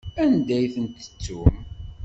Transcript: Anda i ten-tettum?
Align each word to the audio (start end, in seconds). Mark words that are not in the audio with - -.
Anda 0.23 0.57
i 0.65 0.67
ten-tettum? 0.73 1.55